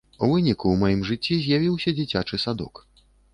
[0.25, 2.83] У выніку ў маім жыцці з'явіўся дзіцячы садок.